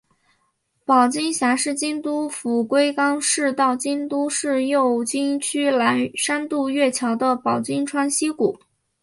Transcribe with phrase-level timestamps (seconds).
[0.83, 8.57] 保津峡是京都府龟冈市到京都市右京区岚山渡月桥的保津川溪谷。